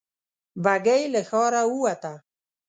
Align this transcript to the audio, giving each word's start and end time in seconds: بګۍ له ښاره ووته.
بګۍ 0.63 1.03
له 1.13 1.21
ښاره 1.29 1.61
ووته. 1.67 2.13